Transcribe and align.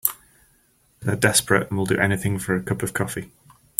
They're 1.01 1.15
desperate 1.15 1.69
and 1.69 1.77
will 1.77 1.85
do 1.85 1.99
anything 1.99 2.39
for 2.39 2.55
a 2.55 2.63
cup 2.63 2.81
of 2.81 2.91
coffee. 2.95 3.29